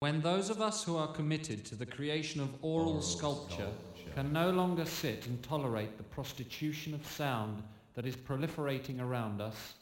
When 0.00 0.20
those 0.20 0.48
of 0.48 0.60
us 0.60 0.84
who 0.84 0.96
are 0.96 1.08
committed 1.08 1.64
to 1.66 1.74
the 1.74 1.86
creation 1.86 2.40
of 2.40 2.54
aural, 2.62 3.02
sculpture, 3.02 3.70
can 4.14 4.32
no 4.32 4.50
longer 4.50 4.84
sit 4.84 5.26
and 5.26 5.42
tolerate 5.42 5.96
the 5.96 6.04
prostitution 6.04 6.94
of 6.94 7.04
sound 7.04 7.64
that 7.94 8.06
is 8.06 8.14
proliferating 8.14 9.00
around 9.00 9.40
us, 9.40 9.74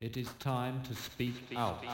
it 0.00 0.16
is 0.16 0.28
time 0.38 0.82
to 0.84 0.94
speak 0.94 1.34
out. 1.54 1.84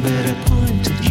Welcome 0.00 1.07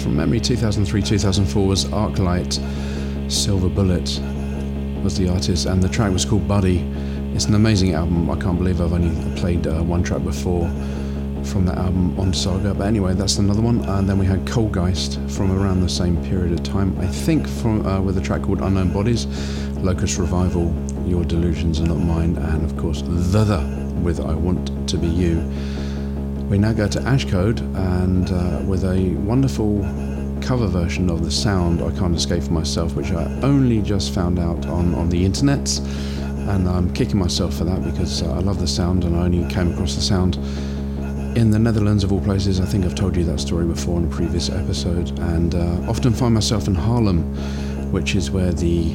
from 0.00 0.16
memory, 0.16 0.40
2003 0.40 1.02
2004 1.02 1.66
was 1.66 1.84
Arclight 1.86 2.60
Silver 3.30 3.68
Bullet 3.68 4.20
was 5.04 5.16
the 5.16 5.28
artist, 5.28 5.66
and 5.66 5.82
the 5.82 5.88
track 5.88 6.12
was 6.12 6.24
called 6.24 6.48
Buddy. 6.48 6.78
It's 7.34 7.44
an 7.44 7.54
amazing 7.54 7.94
album. 7.94 8.28
I 8.28 8.36
can't 8.36 8.58
believe 8.58 8.80
I've 8.80 8.92
only 8.92 9.40
played 9.40 9.66
uh, 9.66 9.82
one 9.82 10.02
track 10.02 10.24
before 10.24 10.68
from 11.44 11.66
that 11.66 11.78
album 11.78 12.18
on 12.18 12.32
Saga. 12.32 12.74
But 12.74 12.86
anyway, 12.86 13.14
that's 13.14 13.38
another 13.38 13.60
one. 13.60 13.84
And 13.84 14.08
then 14.08 14.18
we 14.18 14.26
had 14.26 14.44
Coldgeist 14.46 15.30
from 15.30 15.52
around 15.52 15.80
the 15.80 15.88
same 15.88 16.22
period 16.24 16.52
of 16.52 16.62
time. 16.62 16.98
I 17.00 17.06
think 17.06 17.46
from 17.46 17.86
uh, 17.86 18.00
with 18.00 18.18
a 18.18 18.20
track 18.20 18.42
called 18.42 18.60
Unknown 18.60 18.92
Bodies, 18.92 19.26
Locust 19.78 20.18
Revival, 20.18 20.74
Your 21.06 21.24
Delusions 21.24 21.80
Are 21.80 21.86
Not 21.86 21.98
Mine, 21.98 22.36
and 22.36 22.64
of 22.64 22.76
course 22.76 23.02
The 23.02 23.44
The 23.44 23.84
with 24.02 24.20
I 24.20 24.34
Want 24.34 24.88
to 24.88 24.96
Be 24.96 25.08
You. 25.08 25.40
We 26.48 26.58
now 26.58 26.72
go 26.72 26.86
to 26.88 26.98
Ashcode 27.00 27.60
and 27.74 28.30
uh, 28.30 28.62
with 28.66 28.84
a 28.84 29.14
wonderful 29.20 29.80
cover 30.42 30.66
version 30.66 31.08
of 31.08 31.24
the 31.24 31.30
sound 31.30 31.80
I 31.80 31.90
Can't 31.98 32.14
Escape 32.14 32.42
from 32.42 32.54
Myself, 32.54 32.94
which 32.94 33.12
I 33.12 33.24
only 33.40 33.80
just 33.80 34.14
found 34.14 34.38
out 34.38 34.66
on, 34.66 34.94
on 34.94 35.08
the 35.08 35.24
internet. 35.24 35.78
And 36.48 36.68
I'm 36.68 36.92
kicking 36.92 37.18
myself 37.18 37.54
for 37.56 37.64
that 37.64 37.82
because 37.82 38.22
uh, 38.22 38.30
I 38.32 38.40
love 38.40 38.60
the 38.60 38.66
sound 38.66 39.04
and 39.04 39.16
I 39.16 39.20
only 39.20 39.50
came 39.52 39.72
across 39.72 39.94
the 39.94 40.02
sound 40.02 40.36
in 41.36 41.50
the 41.50 41.58
Netherlands, 41.58 42.04
of 42.04 42.12
all 42.12 42.20
places. 42.20 42.60
I 42.60 42.64
think 42.64 42.84
I've 42.84 42.94
told 42.94 43.16
you 43.16 43.24
that 43.24 43.40
story 43.40 43.66
before 43.66 43.98
in 43.98 44.06
a 44.06 44.08
previous 44.08 44.50
episode, 44.50 45.18
and 45.18 45.54
uh, 45.54 45.90
often 45.90 46.12
find 46.12 46.34
myself 46.34 46.68
in 46.68 46.74
Haarlem, 46.74 47.22
which 47.90 48.14
is 48.14 48.30
where 48.30 48.52
the 48.52 48.94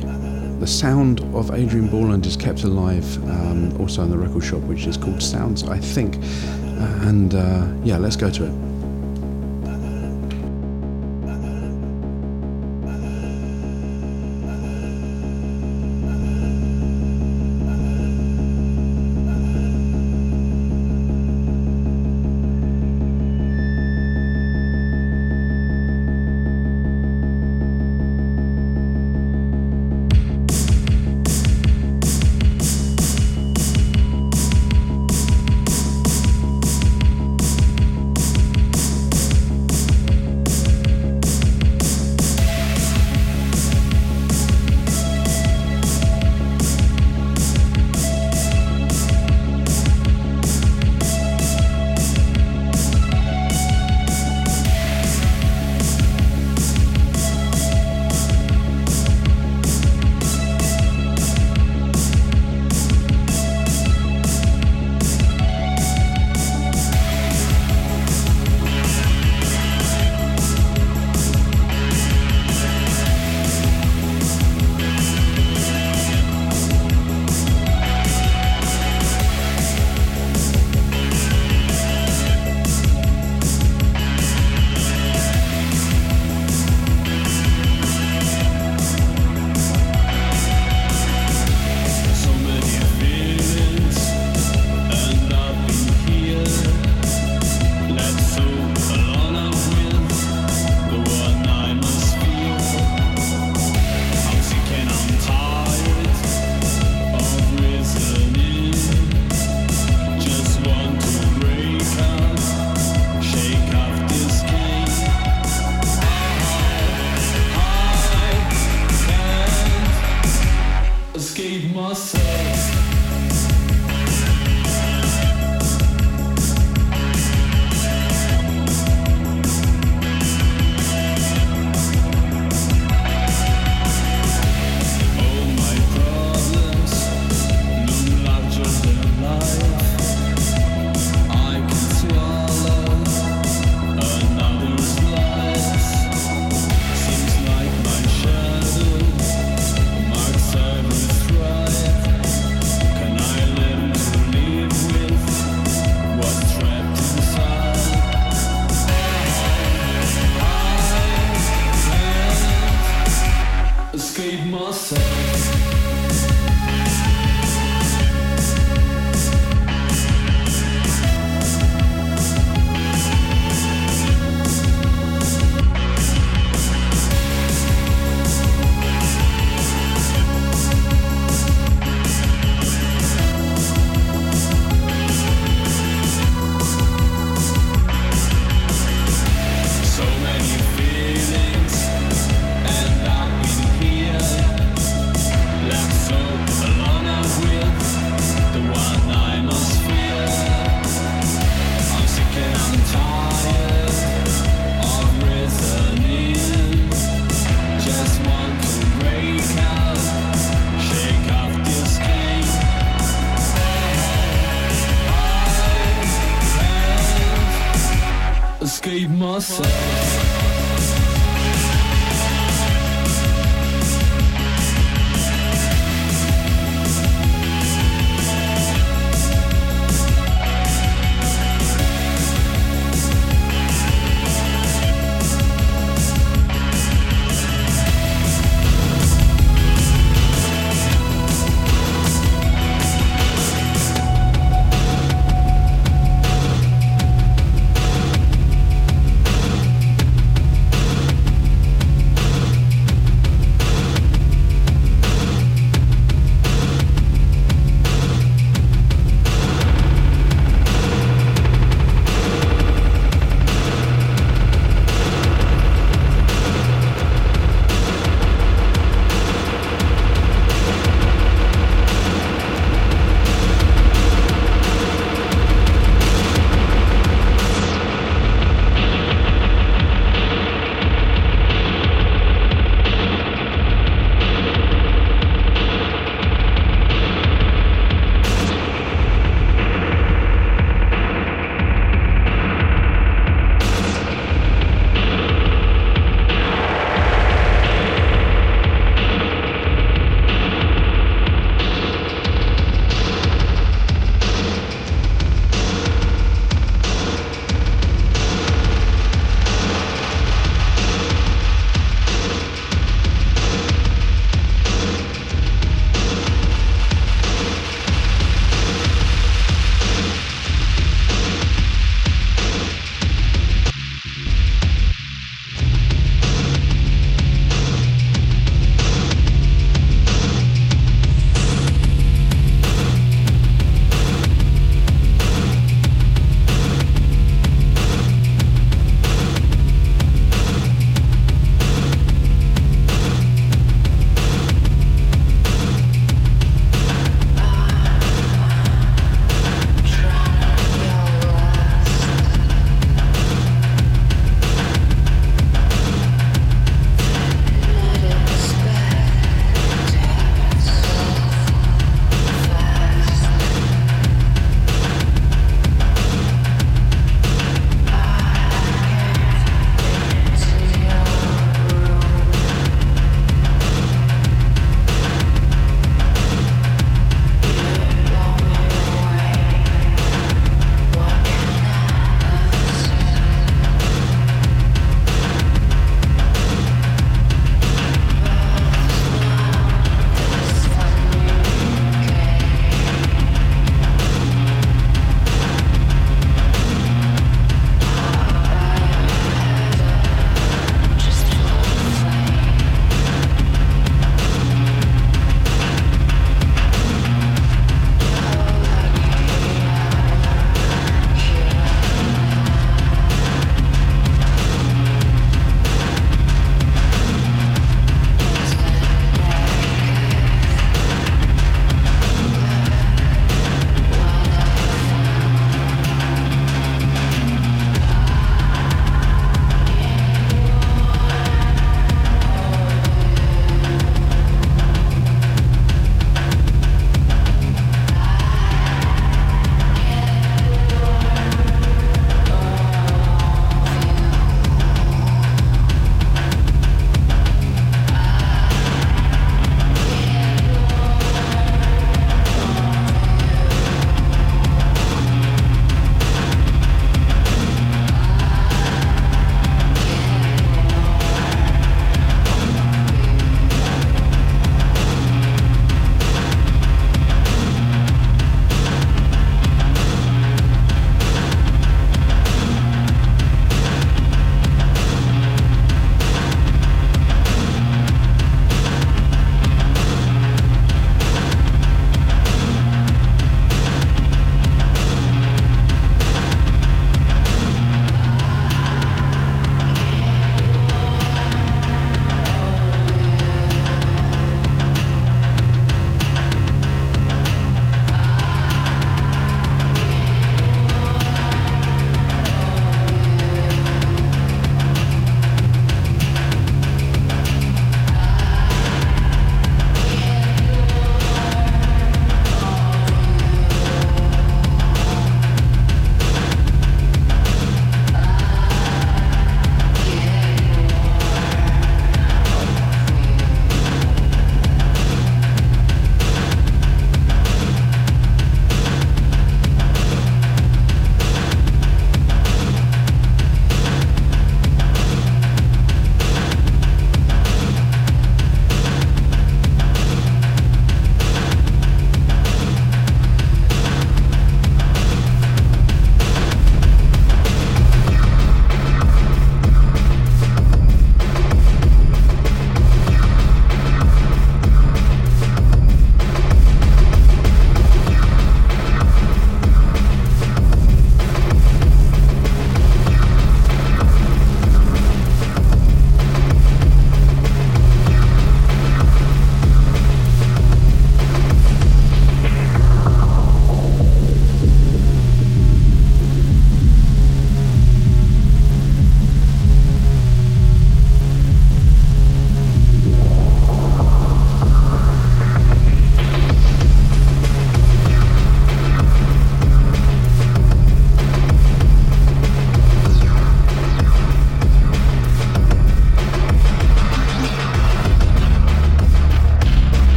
the 0.60 0.68
sound 0.68 1.22
of 1.34 1.52
Adrian 1.52 1.88
Borland 1.88 2.26
is 2.26 2.36
kept 2.36 2.64
alive, 2.64 3.18
um, 3.30 3.80
also 3.80 4.04
in 4.04 4.10
the 4.10 4.18
record 4.18 4.44
shop, 4.44 4.62
which 4.64 4.86
is 4.88 4.98
called 4.98 5.22
Sounds, 5.22 5.64
I 5.64 5.78
think. 5.78 6.18
And 7.08 7.34
uh, 7.34 7.66
yeah, 7.84 7.98
let's 7.98 8.18
go 8.18 8.30
to 8.30 8.46
it. 8.46 8.69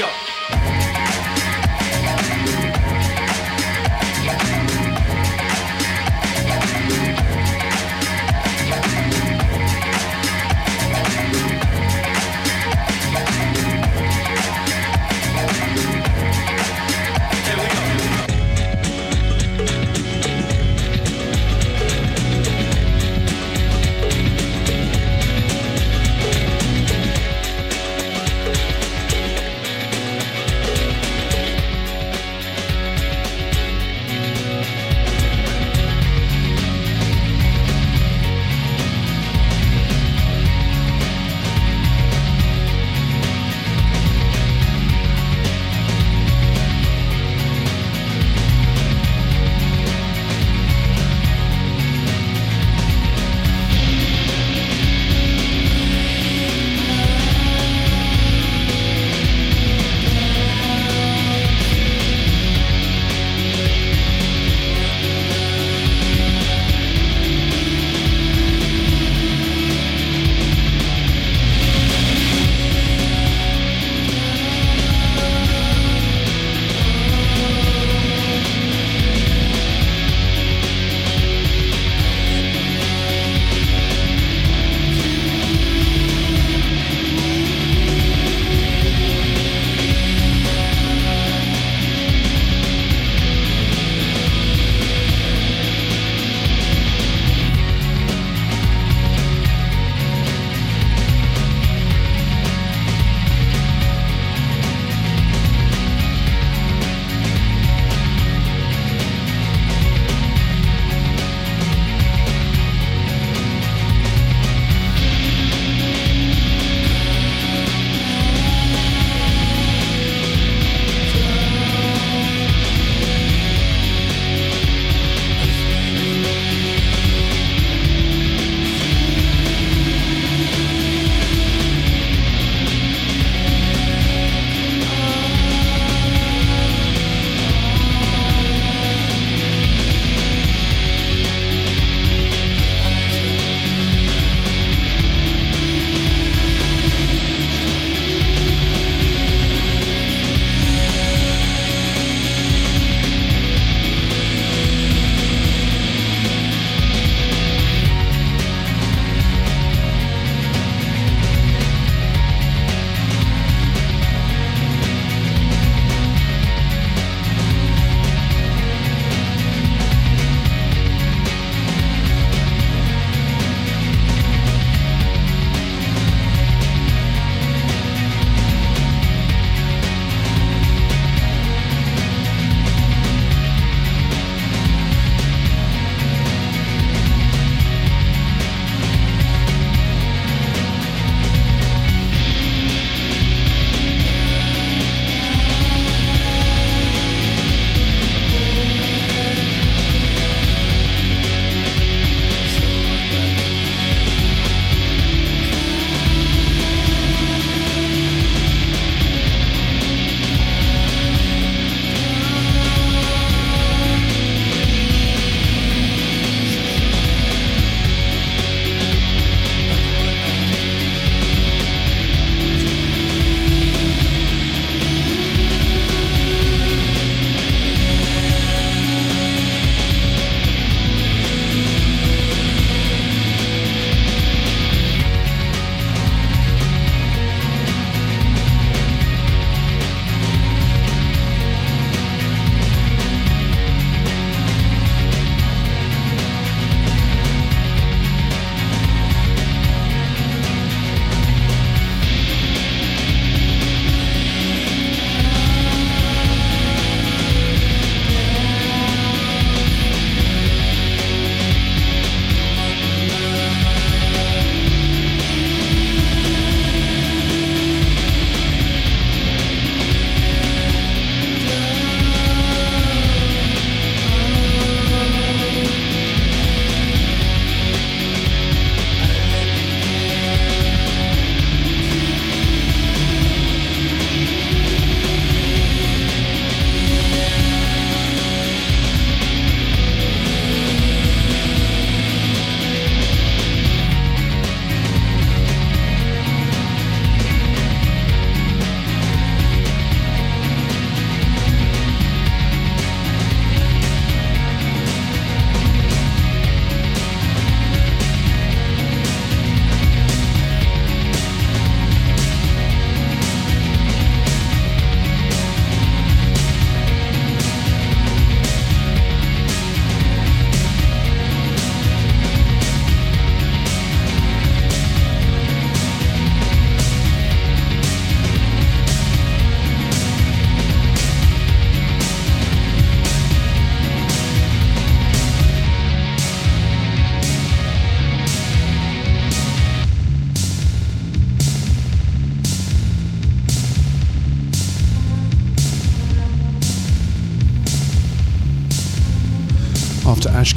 공격. 0.00 0.29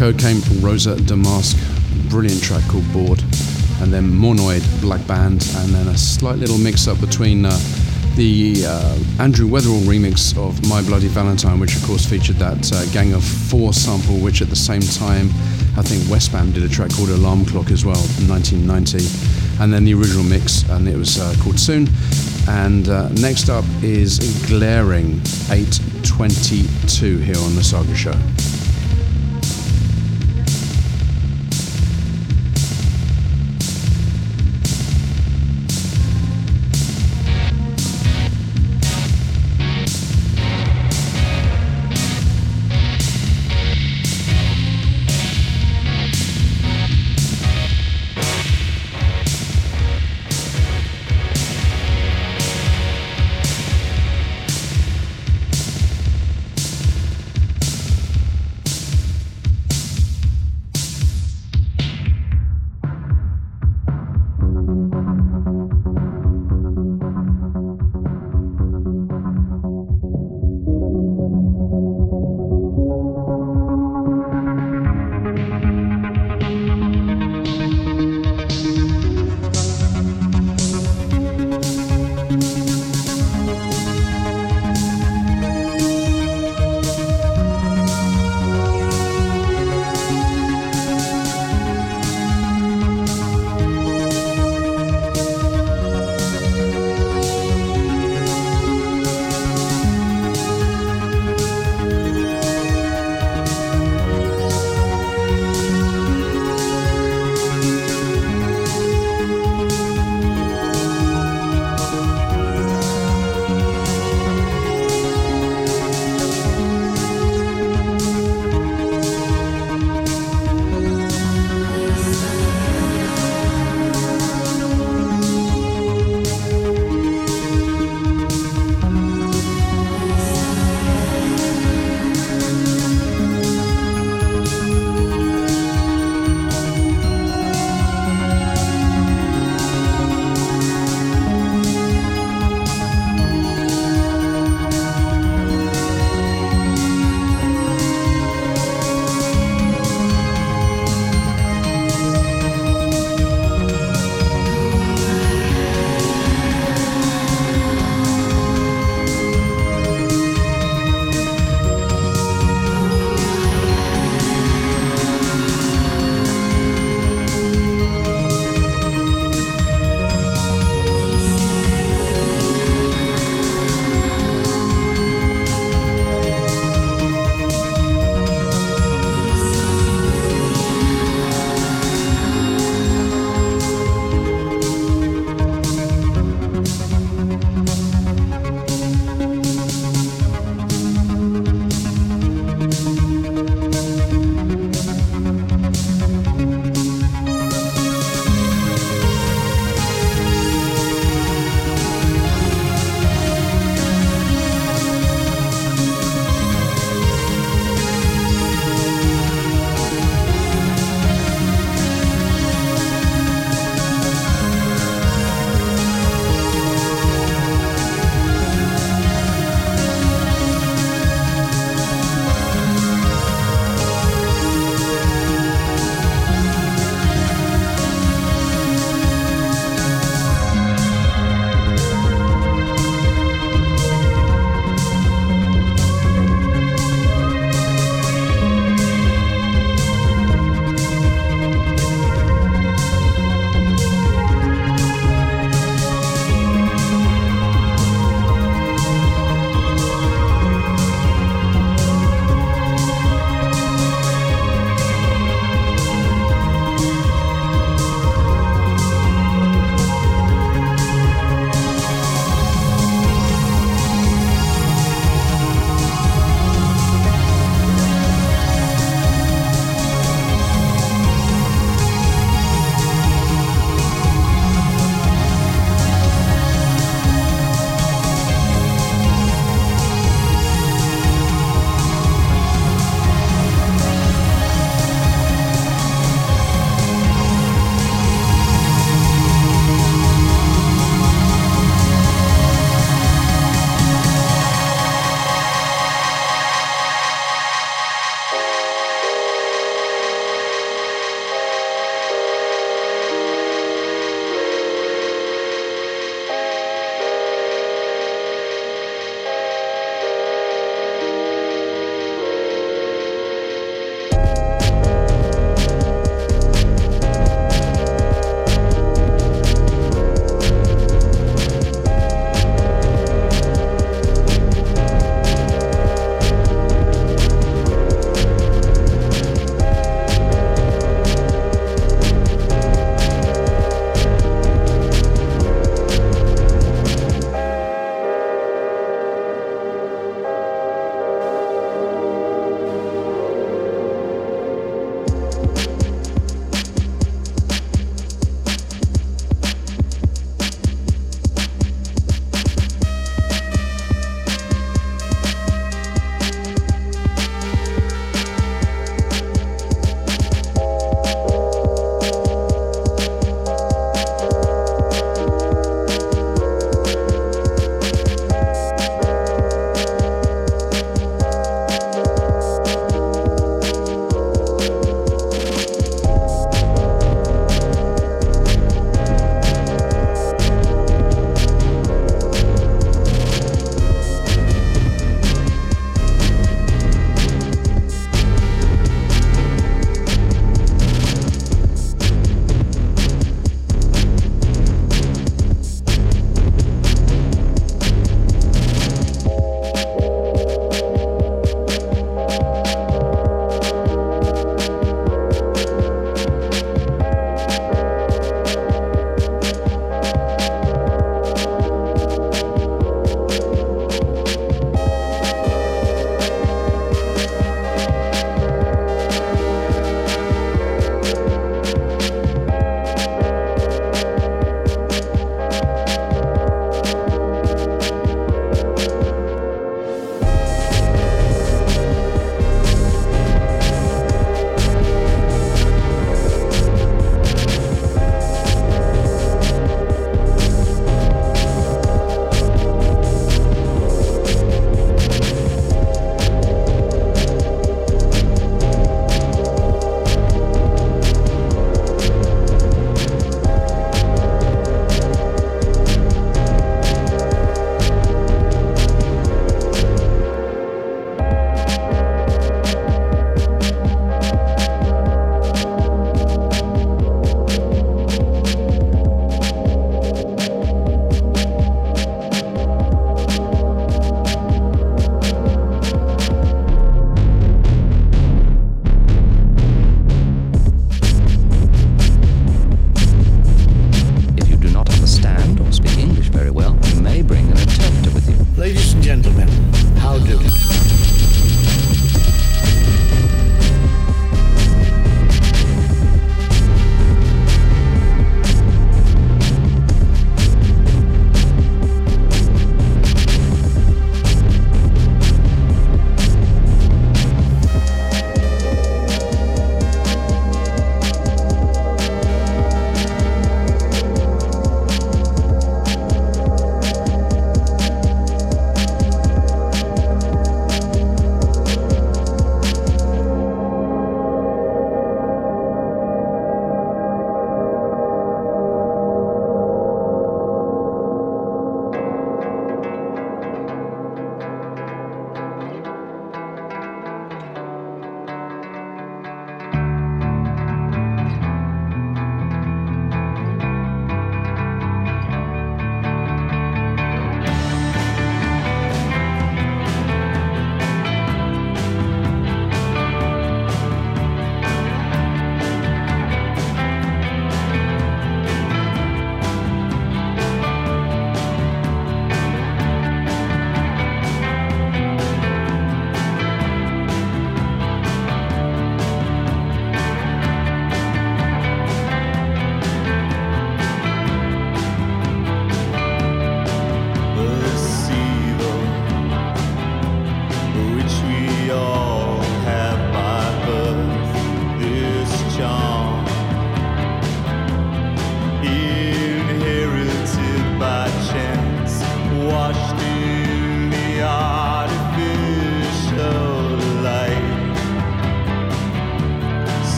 Ashko 0.00 0.18
came 0.18 0.40
from 0.40 0.62
Rosa 0.62 0.96
Damask, 0.96 1.58
brilliant 2.08 2.42
track 2.42 2.66
called 2.70 2.90
Bored, 2.90 3.22
and 3.82 3.92
then 3.92 4.10
Monoid 4.10 4.62
Black 4.80 5.06
Band, 5.06 5.46
and 5.56 5.74
then 5.74 5.88
a 5.88 5.98
slight 5.98 6.38
little 6.38 6.56
mix 6.56 6.88
up 6.88 6.98
between 7.02 7.44
uh, 7.44 7.50
the 8.16 8.64
uh, 8.66 8.98
Andrew 9.22 9.46
Weatherall 9.46 9.82
remix 9.82 10.34
of 10.38 10.66
My 10.66 10.80
Bloody 10.80 11.08
Valentine, 11.08 11.60
which 11.60 11.76
of 11.76 11.84
course 11.84 12.06
featured 12.06 12.36
that 12.36 12.72
uh, 12.72 12.86
Gang 12.92 13.12
of 13.12 13.22
Four 13.22 13.74
sample, 13.74 14.16
which 14.16 14.40
at 14.40 14.48
the 14.48 14.56
same 14.56 14.80
time 14.80 15.26
I 15.76 15.82
think 15.82 16.04
Westbam 16.04 16.54
did 16.54 16.62
a 16.62 16.68
track 16.70 16.94
called 16.94 17.10
Alarm 17.10 17.44
Clock 17.44 17.70
as 17.70 17.84
well 17.84 18.02
in 18.20 18.26
1990, 18.26 19.04
and 19.62 19.70
then 19.70 19.84
the 19.84 19.92
original 19.92 20.24
mix, 20.24 20.66
and 20.70 20.88
it 20.88 20.96
was 20.96 21.20
uh, 21.20 21.34
called 21.42 21.60
Soon. 21.60 21.90
And 22.48 22.88
uh, 22.88 23.10
next 23.20 23.50
up 23.50 23.66
is 23.82 24.18
Glaring 24.48 25.20
822 25.50 27.18
here 27.18 27.36
on 27.36 27.54
the 27.54 27.62
Saga 27.62 27.94
Show. 27.94 28.59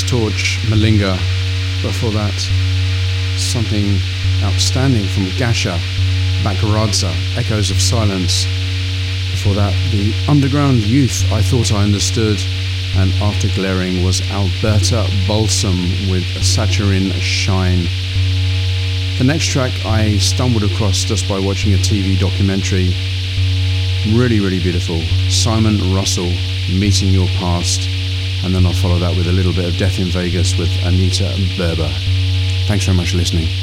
Torch, 0.00 0.58
Malinga. 0.70 1.18
Before 1.82 2.12
that, 2.12 2.32
something 3.36 3.98
outstanding 4.42 5.04
from 5.08 5.24
Gacha 5.36 5.76
Bakradze, 6.42 7.12
Echoes 7.36 7.70
of 7.70 7.78
Silence. 7.78 8.46
Before 9.32 9.52
that, 9.54 9.74
the 9.90 10.14
Underground 10.28 10.78
Youth, 10.78 11.30
I 11.30 11.42
Thought 11.42 11.72
I 11.72 11.82
Understood. 11.82 12.40
And 12.96 13.12
after 13.20 13.48
Glaring 13.48 14.02
was 14.02 14.22
Alberta 14.30 15.06
Balsam 15.26 15.76
with 16.08 16.24
a 16.36 16.42
Saturin 16.42 17.10
Shine. 17.20 17.84
The 19.18 19.24
next 19.24 19.46
track 19.46 19.72
I 19.84 20.16
stumbled 20.16 20.64
across 20.64 21.04
just 21.04 21.28
by 21.28 21.38
watching 21.38 21.74
a 21.74 21.78
TV 21.78 22.18
documentary. 22.18 22.94
Really, 24.16 24.40
really 24.40 24.60
beautiful. 24.60 25.02
Simon 25.28 25.94
Russell, 25.94 26.32
Meeting 26.72 27.10
Your 27.10 27.28
Past. 27.36 27.91
And 28.44 28.54
then 28.54 28.66
I'll 28.66 28.72
follow 28.72 28.98
that 28.98 29.16
with 29.16 29.28
a 29.28 29.32
little 29.32 29.52
bit 29.52 29.64
of 29.64 29.76
Death 29.76 29.98
in 29.98 30.08
Vegas 30.08 30.58
with 30.58 30.70
Anita 30.84 31.30
Berber. 31.56 31.90
Thanks 32.66 32.84
very 32.86 32.96
much 32.96 33.12
for 33.12 33.18
listening. 33.18 33.61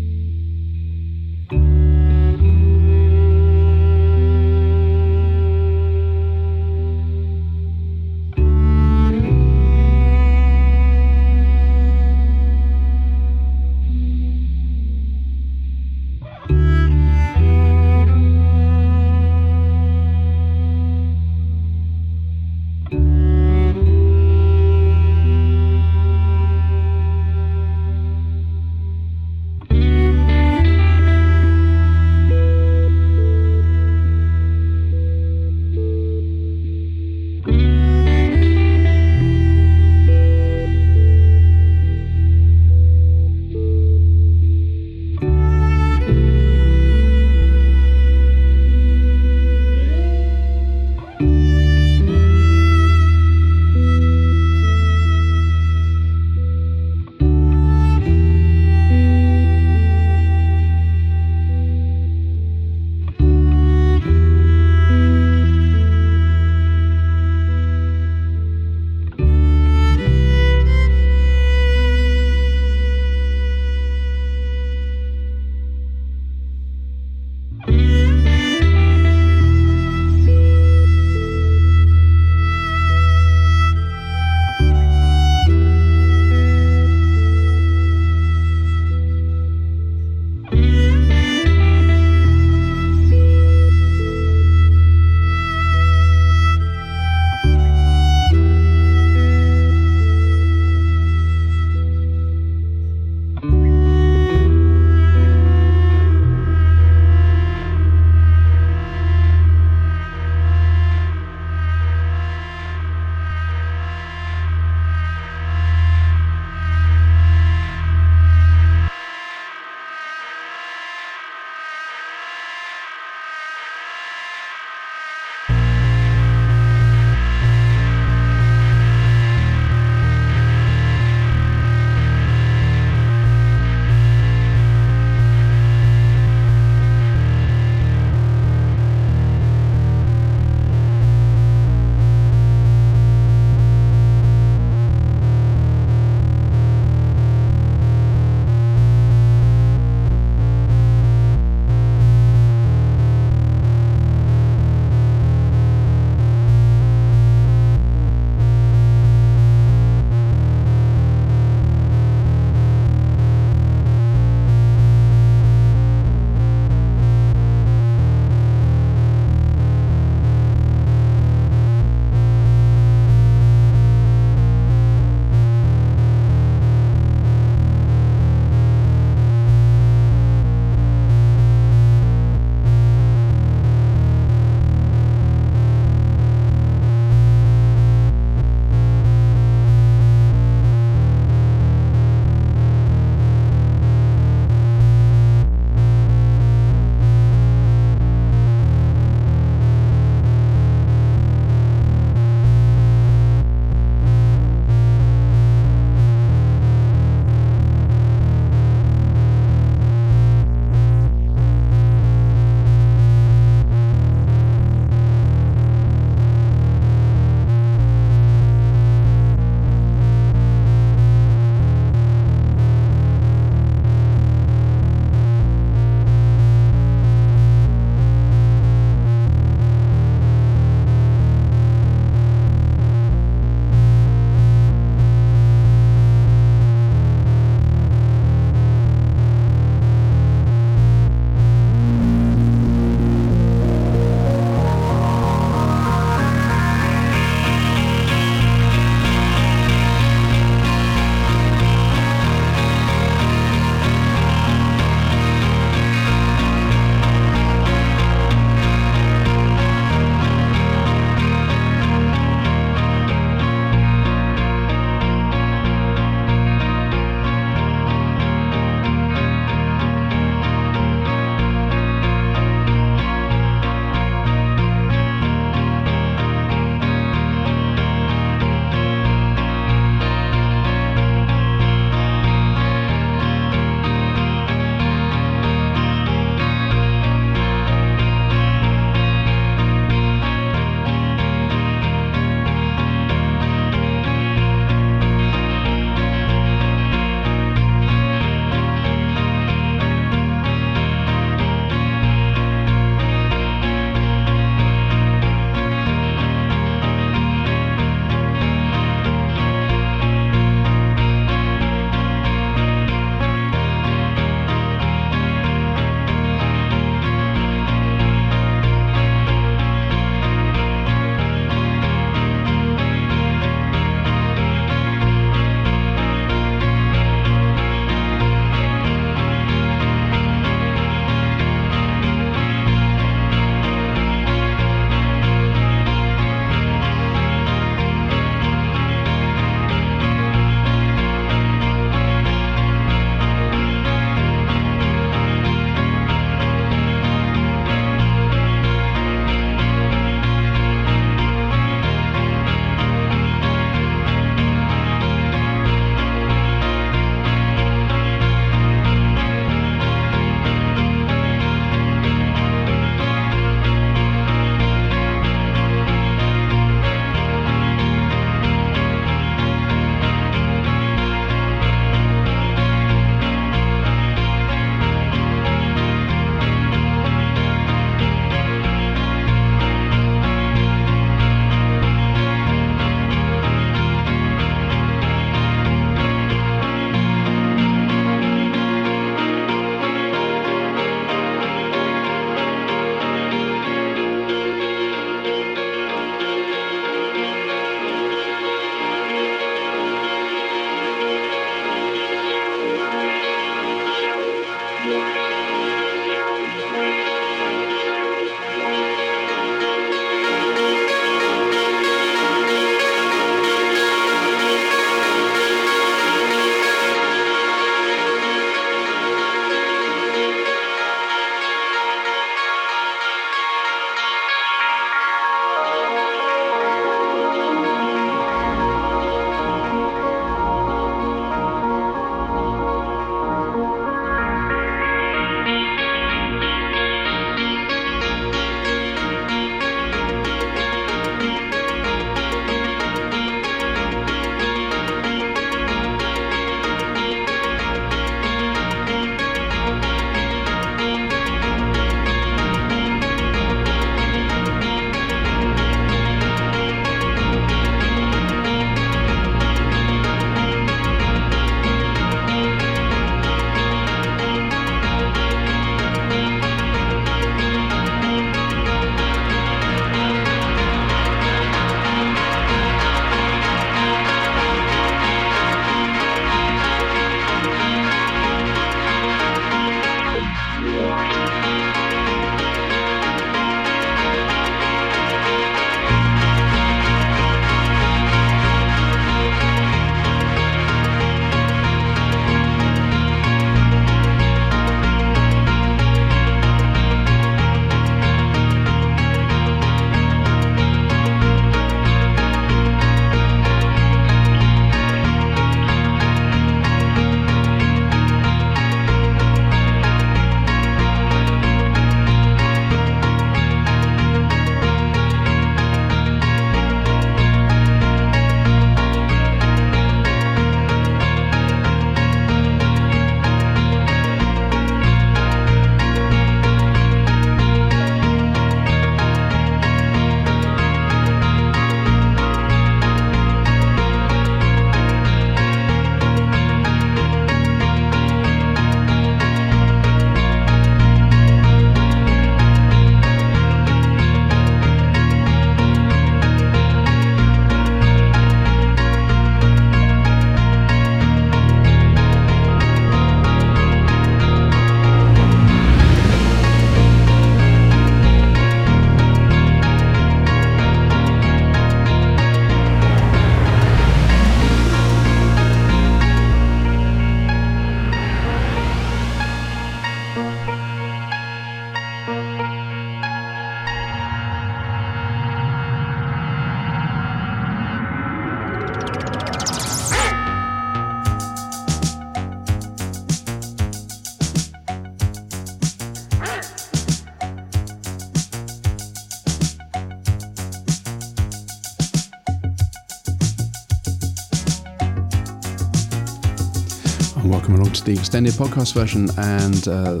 To 597.76 597.84
the 597.84 597.92
extended 597.92 598.32
podcast 598.34 598.74
version. 598.74 599.08
And 599.18 599.68
uh, 599.68 600.00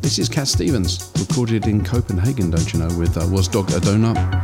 this 0.00 0.18
is 0.18 0.28
Cat 0.28 0.48
Stevens, 0.48 1.10
recorded 1.18 1.66
in 1.66 1.84
Copenhagen, 1.84 2.50
don't 2.50 2.72
you 2.72 2.78
know, 2.78 2.98
with 2.98 3.16
uh, 3.16 3.26
Was 3.28 3.48
Dog 3.48 3.68
Adona 3.68 4.39